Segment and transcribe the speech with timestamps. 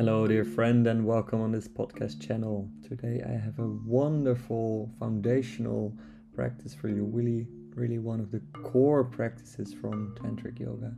[0.00, 2.68] Hello, dear friend, and welcome on this podcast channel.
[2.82, 5.94] Today I have a wonderful foundational
[6.34, 10.96] practice for you, really, really one of the core practices from Tantric Yoga.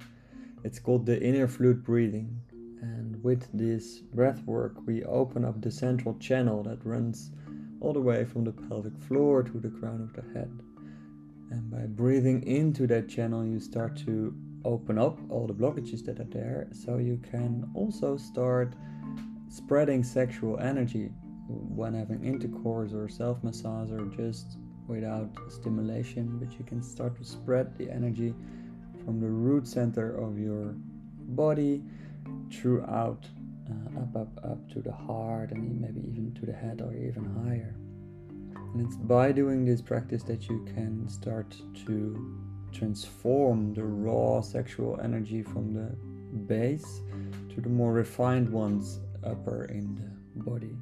[0.63, 2.41] It's called the inner flute breathing.
[2.81, 7.33] And with this breath work, we open up the central channel that runs
[7.81, 10.63] all the way from the pelvic floor to the crown of the head.
[11.53, 16.19] And by breathing into that channel, you start to open up all the blockages that
[16.19, 16.69] are there.
[16.73, 18.75] So you can also start
[19.51, 21.11] spreading sexual energy
[21.49, 24.57] when having intercourse or self massage or just
[24.89, 26.39] without stimulation.
[26.39, 28.35] But you can start to spread the energy
[29.05, 30.75] from the root center of your
[31.37, 31.83] body
[32.51, 33.27] throughout
[33.69, 37.25] uh, up up up to the heart and maybe even to the head or even
[37.45, 37.75] higher
[38.73, 41.55] and it's by doing this practice that you can start
[41.87, 42.39] to
[42.73, 45.95] transform the raw sexual energy from the
[46.47, 47.03] base
[47.55, 49.95] to the more refined ones upper in
[50.35, 50.75] the body.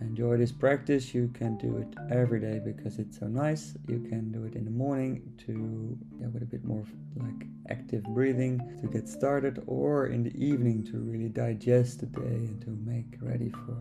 [0.00, 1.14] Enjoy this practice.
[1.14, 3.74] You can do it every day because it's so nice.
[3.88, 6.84] You can do it in the morning to yeah, with a bit more
[7.16, 12.20] like active breathing to get started, or in the evening to really digest the day
[12.20, 13.76] and to make ready for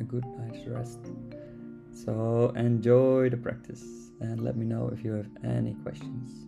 [0.00, 0.98] a good night's rest.
[1.94, 3.84] So enjoy the practice
[4.20, 6.46] and let me know if you have any questions.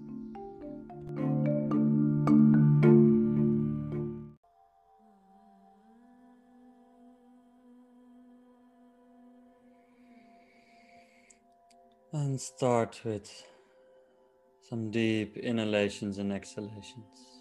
[12.13, 13.31] And start with
[14.69, 17.36] some deep inhalations and exhalations.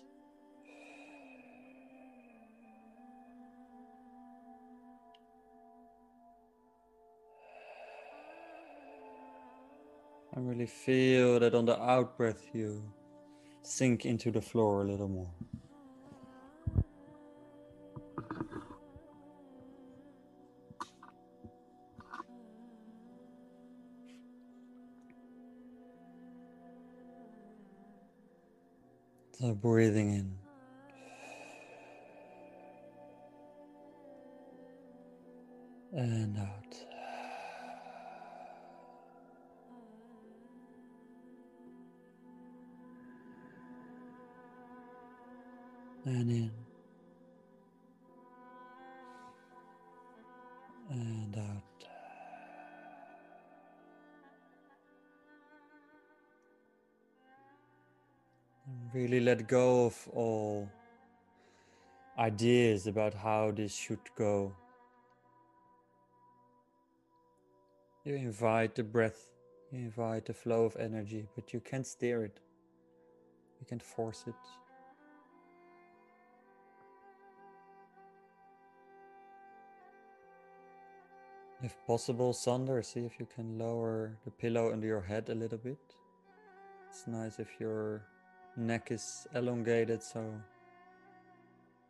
[10.35, 12.83] And really feel that on the out breath you
[13.61, 15.31] sink into the floor a little more.
[29.39, 30.34] So breathing in.
[46.05, 46.51] And in.
[50.91, 51.63] And out.
[58.93, 60.69] Really let go of all
[62.19, 64.55] ideas about how this should go.
[68.03, 69.31] You invite the breath,
[69.71, 72.39] you invite the flow of energy, but you can't steer it.
[73.59, 74.35] You can't force it.
[81.63, 85.57] If possible, Sander, see if you can lower the pillow under your head a little
[85.57, 85.79] bit.
[86.89, 88.03] It's nice if your
[88.57, 90.23] neck is elongated so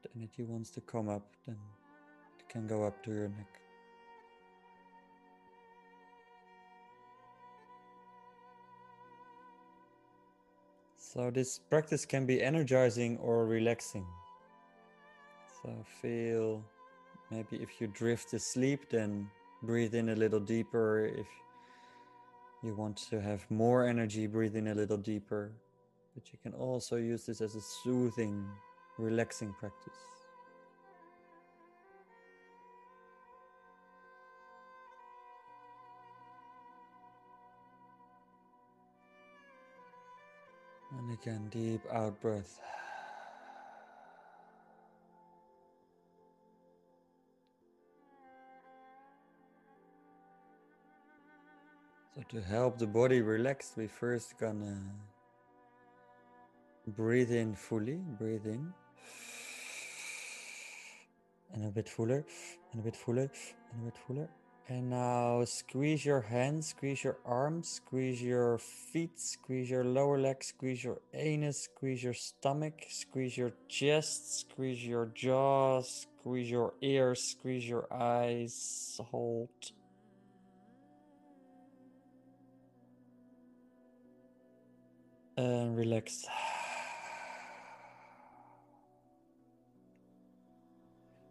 [0.02, 1.58] the energy wants to come up then
[2.40, 3.62] it can go up to your neck
[10.98, 14.06] so this practice can be energizing or relaxing
[15.62, 15.70] so
[16.02, 16.64] feel
[17.30, 19.30] maybe if you drift asleep then
[19.66, 21.28] breathe in a little deeper if
[22.64, 25.52] you want to have more energy breathe in a little deeper
[26.16, 28.48] but you can also use this as a soothing,
[28.98, 29.94] relaxing practice.
[40.98, 42.62] And again, deep out breath.
[52.16, 54.80] So to help the body relax, we first gonna
[56.88, 58.72] Breathe in fully, breathe in.
[61.54, 62.24] And a bit fuller,
[62.72, 63.32] and a bit fuller,
[63.72, 64.30] and a bit fuller.
[64.68, 70.44] And now squeeze your hands, squeeze your arms, squeeze your feet, squeeze your lower leg,
[70.44, 77.22] squeeze your anus, squeeze your stomach, squeeze your chest, squeeze your jaws, squeeze your ears,
[77.24, 79.00] squeeze your eyes.
[79.10, 79.50] Hold.
[85.38, 86.26] And relax.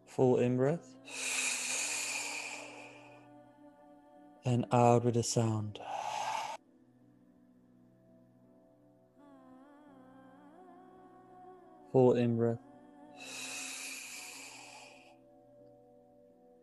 [0.07, 0.87] Full in breath.
[4.45, 5.79] And out with a sound.
[11.91, 12.59] Full in breath.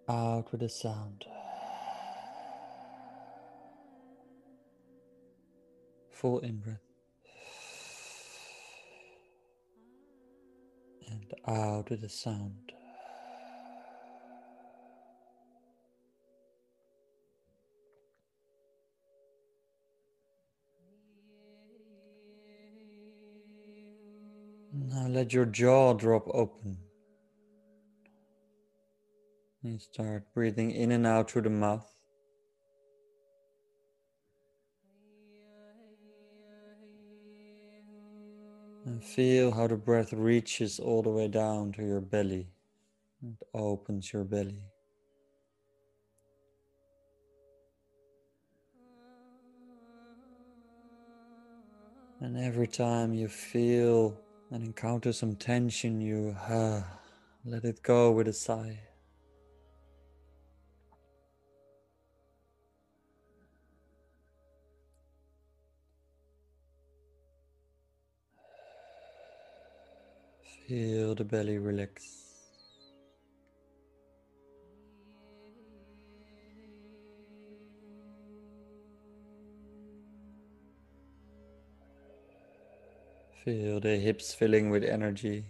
[0.07, 1.25] Out with a sound.
[6.11, 6.90] Full in breath.
[11.47, 12.71] Out with a sound.
[24.73, 26.77] Now let your jaw drop open.
[29.63, 31.90] And start breathing in and out through the mouth.
[38.91, 42.49] And feel how the breath reaches all the way down to your belly
[43.21, 44.63] and opens your belly.
[52.19, 54.19] And every time you feel
[54.51, 56.83] and encounter some tension, you uh,
[57.45, 58.90] let it go with a sigh.
[70.67, 72.21] Feel the belly relax.
[83.43, 85.45] Feel the hips filling with energy.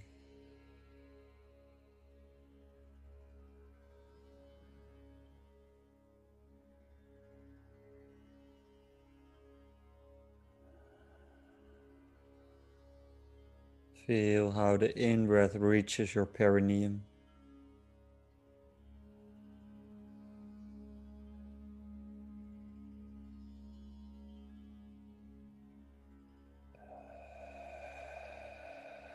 [14.08, 17.04] Feel how the in breath reaches your perineum.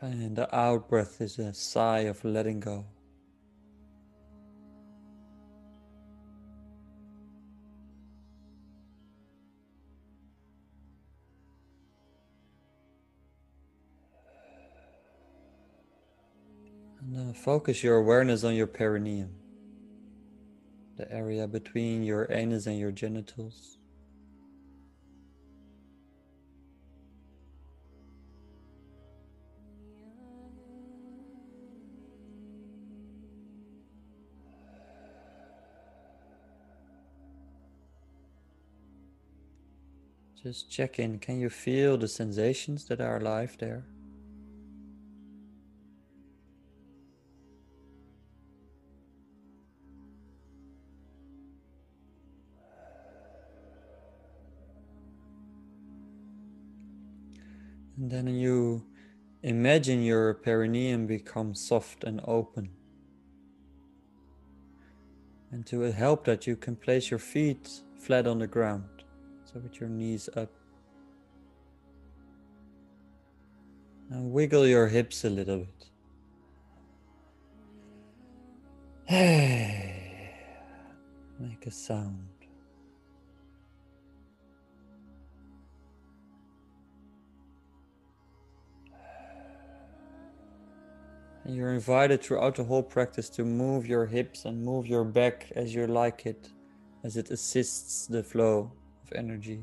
[0.00, 2.84] And the out breath is a sigh of letting go.
[17.46, 19.30] Focus your awareness on your perineum,
[20.96, 23.78] the area between your anus and your genitals.
[40.42, 41.20] Just check in.
[41.20, 43.84] Can you feel the sensations that are alive there?
[58.16, 58.82] Then you
[59.42, 62.70] imagine your perineum become soft and open.
[65.52, 67.68] And to help that, you can place your feet
[67.98, 68.88] flat on the ground,
[69.44, 70.50] so with your knees up.
[74.10, 75.90] And wiggle your hips a little bit.
[79.04, 80.32] Hey,
[81.38, 82.35] make a sound.
[91.46, 95.52] And you're invited throughout the whole practice to move your hips and move your back
[95.54, 96.48] as you like it,
[97.04, 98.72] as it assists the flow
[99.04, 99.62] of energy,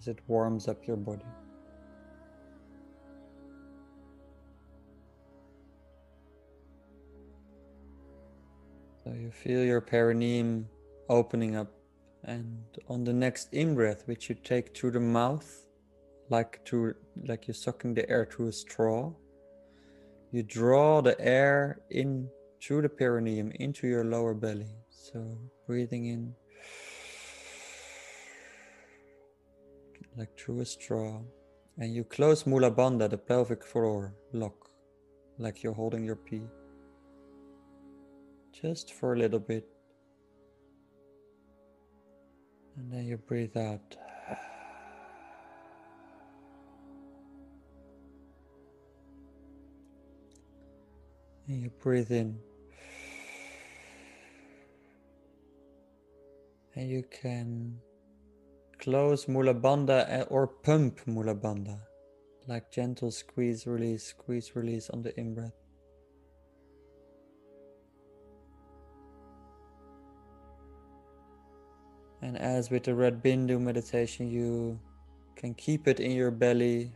[0.00, 1.24] as it warms up your body.
[9.04, 10.68] So you feel your perineum
[11.08, 11.70] opening up,
[12.24, 12.58] and
[12.88, 15.64] on the next in breath, which you take through the mouth,
[16.28, 16.96] like through
[17.28, 19.12] like you're sucking the air through a straw
[20.32, 22.28] you draw the air in
[22.62, 24.74] through the perineum into your lower belly.
[24.90, 26.34] So breathing in
[30.16, 31.20] like through a straw.
[31.78, 34.70] And you close Mula Bandha, the pelvic floor lock,
[35.38, 36.42] like you're holding your pee.
[38.52, 39.66] Just for a little bit.
[42.76, 43.96] And then you breathe out.
[51.50, 52.38] And you breathe in.
[56.76, 57.80] And you can
[58.78, 61.80] close Mula Bandha eh, or pump Mula Bandha,
[62.46, 65.58] like gentle squeeze, release, squeeze, release on the in breath.
[72.22, 74.78] And as with the red bindu meditation, you
[75.34, 76.92] can keep it in your belly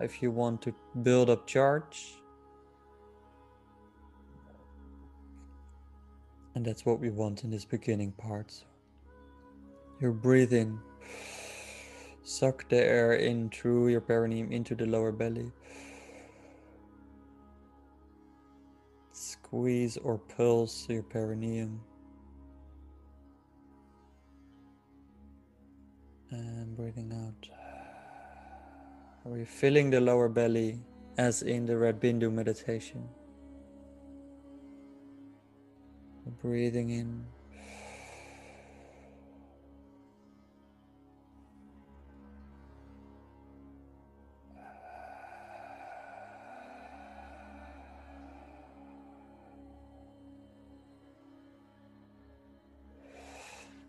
[0.00, 2.14] if you want to build up charge.
[6.54, 8.64] And that's what we want in this beginning part.
[10.00, 10.80] You're breathing.
[12.22, 15.52] Suck the air in through your perineum into the lower belly.
[19.12, 21.80] Squeeze or pulse your perineum.
[26.30, 27.65] And breathing out.
[29.26, 30.78] Are you filling the lower belly
[31.18, 33.08] as in the Red Bindu meditation?
[36.40, 37.26] Breathing in.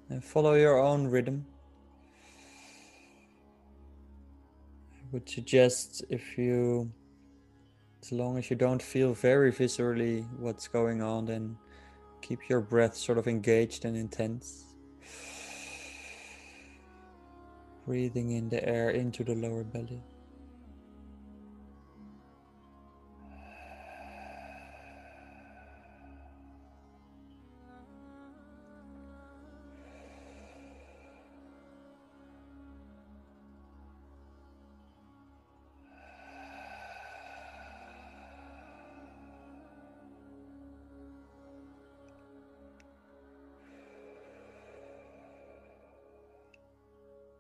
[0.09, 1.45] And follow your own rhythm.
[5.17, 6.91] Would suggest if you,
[8.01, 11.57] as long as you don't feel very viscerally what's going on, then
[12.21, 14.65] Keep your breath sort of engaged and intense.
[17.85, 20.03] Breathing in the air into the lower belly.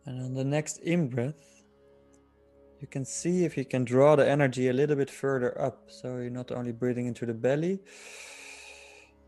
[0.07, 1.63] And on the next in breath,
[2.79, 5.83] you can see if you can draw the energy a little bit further up.
[5.87, 7.81] So you're not only breathing into the belly,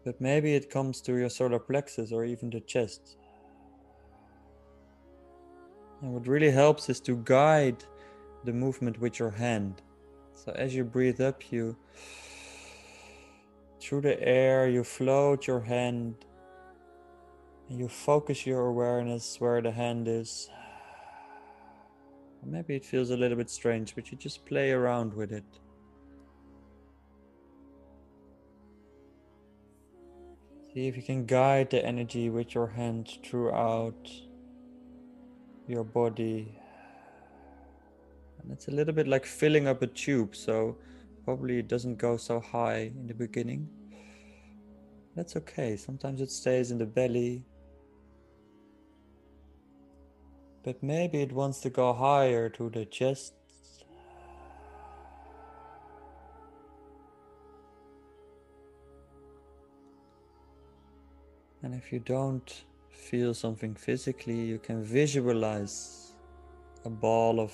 [0.05, 3.17] but maybe it comes to your solar plexus or even the chest.
[6.01, 7.83] And what really helps is to guide
[8.45, 9.81] the movement with your hand.
[10.33, 11.75] So as you breathe up, you
[13.81, 16.25] through the air, you float your hand
[17.67, 20.49] and you focus your awareness where the hand is.
[22.45, 25.43] Maybe it feels a little bit strange, but you just play around with it.
[30.73, 34.09] See if you can guide the energy with your hand throughout
[35.67, 36.59] your body.
[38.41, 40.77] And it's a little bit like filling up a tube, so
[41.25, 43.69] probably it doesn't go so high in the beginning.
[45.15, 45.75] That's okay.
[45.75, 47.43] Sometimes it stays in the belly,
[50.63, 53.33] but maybe it wants to go higher to the chest.
[61.61, 66.13] And if you don't feel something physically, you can visualize
[66.85, 67.53] a ball of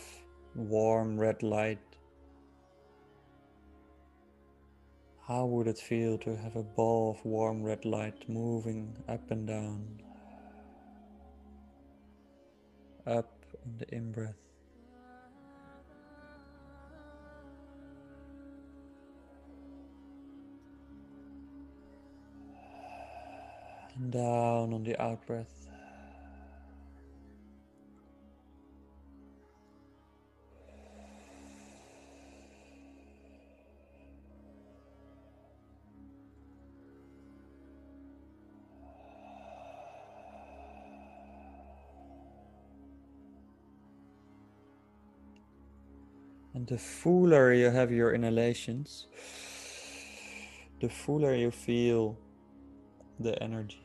[0.55, 1.79] warm red light.
[5.27, 9.47] How would it feel to have a ball of warm red light moving up and
[9.47, 10.04] down?
[13.07, 14.35] Up on the in breath.
[23.95, 25.64] And down on the out breath.
[46.55, 49.07] And the fuller you have your inhalations,
[50.79, 52.17] the fuller you feel
[53.19, 53.84] the energy.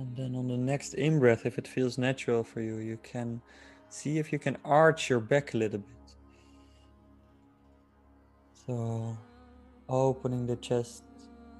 [0.00, 3.42] And then on the next in breath, if it feels natural for you, you can
[3.90, 6.08] see if you can arch your back a little bit.
[8.66, 9.18] So
[9.90, 11.02] opening the chest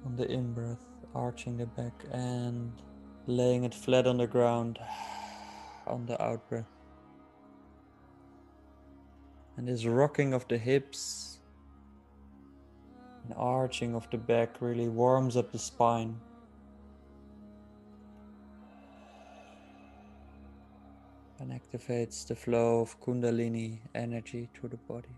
[0.07, 0.83] on the in breath,
[1.13, 2.71] arching the back, and
[3.27, 4.79] laying it flat on the ground
[5.85, 6.73] on the out breath.
[9.55, 11.37] And this rocking of the hips
[13.23, 16.19] and arching of the back really warms up the spine.
[21.41, 25.09] And activates the flow of Kundalini energy to the body.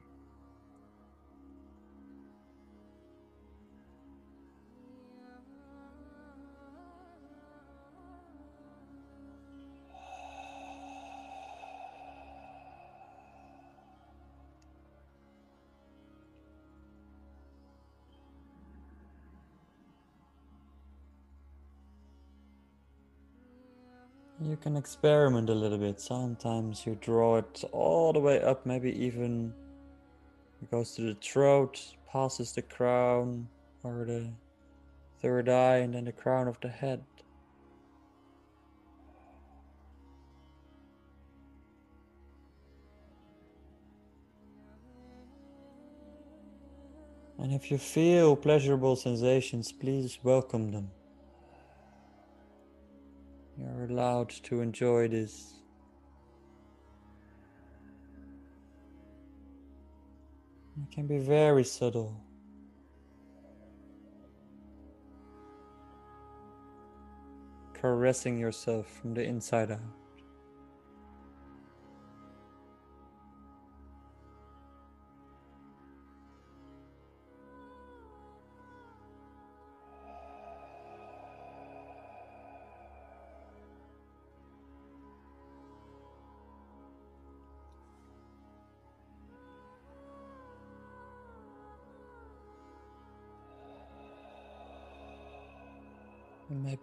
[24.64, 26.00] Can experiment a little bit.
[26.00, 29.54] Sometimes you draw it all the way up, maybe even
[30.62, 33.50] it goes to the throat, passes the crown
[33.84, 34.30] or the
[35.22, 37.04] third eye, and then the crown of the head.
[47.38, 50.90] And if you feel pleasurable sensations, please welcome them.
[53.58, 55.54] You're allowed to enjoy this.
[60.82, 62.20] It can be very subtle.
[67.74, 70.03] Caressing yourself from the inside out.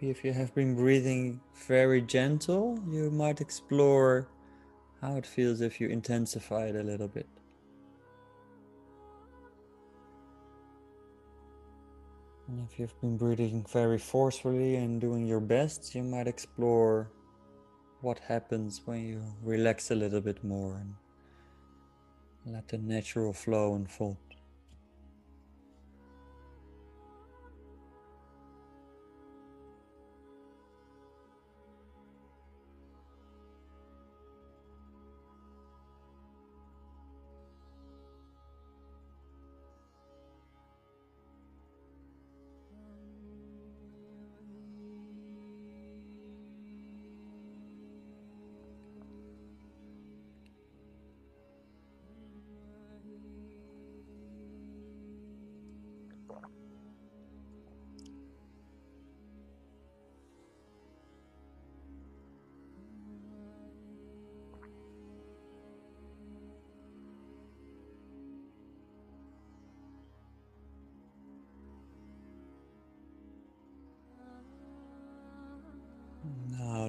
[0.01, 4.29] Maybe if you have been breathing very gentle, you might explore
[5.01, 7.27] how it feels if you intensify it a little bit.
[12.49, 17.11] And if you've been breathing very forcefully and doing your best, you might explore
[18.01, 20.95] what happens when you relax a little bit more and
[22.47, 24.30] let the natural flow unfold.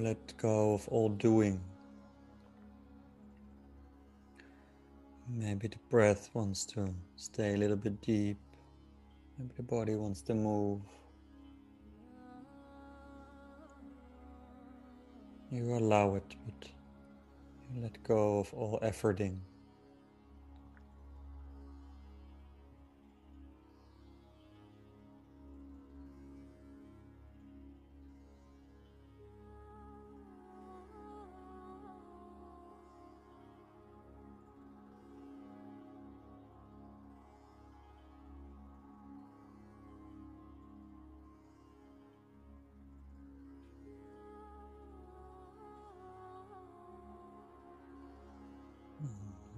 [0.02, 1.60] Let go of all doing.
[5.28, 8.36] Maybe the breath wants to stay a little bit deep.
[9.38, 10.80] Maybe the body wants to move.
[15.50, 16.68] You allow it, but
[17.72, 19.36] you let go of all efforting.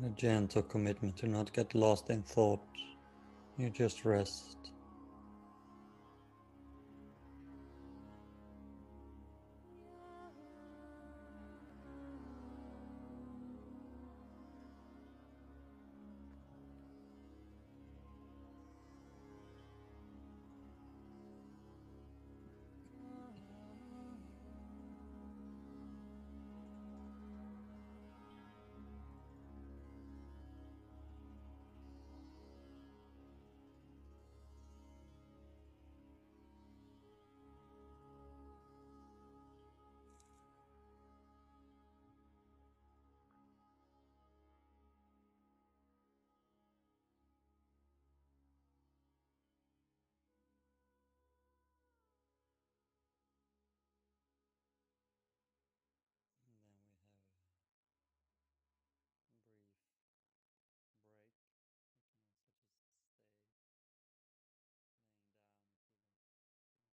[0.04, 2.60] A gentle commitment to not get lost in thought.
[3.56, 4.72] You just rest.